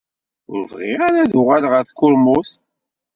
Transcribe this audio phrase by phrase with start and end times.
[0.51, 2.49] Ur bɣiɣ ara ad uɣaleɣ ɣer tkurmut.